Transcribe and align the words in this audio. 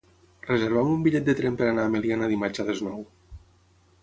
Reserva'm 0.47 0.89
un 0.93 1.03
bitllet 1.07 1.27
de 1.29 1.35
tren 1.41 1.59
per 1.59 1.67
anar 1.73 1.85
a 1.85 1.93
Meliana 1.97 2.31
dimarts 2.33 2.65
a 2.65 2.67
les 2.71 2.83
nou. 2.89 3.07